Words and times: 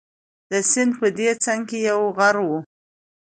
د 0.51 0.53
سیند 0.71 0.91
په 0.99 1.07
دې 1.17 1.29
څنګ 1.45 1.61
کې 1.69 1.77
یو 1.89 1.99
غر 2.17 2.35
وو. 2.47 2.59